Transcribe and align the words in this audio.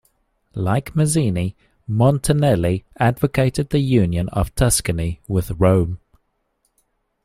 Like 0.55 0.95
Mazzini, 0.95 1.55
Montanelli 1.87 2.85
advocated 2.97 3.69
the 3.69 3.77
union 3.77 4.29
of 4.29 4.55
Tuscany 4.55 5.21
with 5.27 5.51
Rome. 5.59 5.99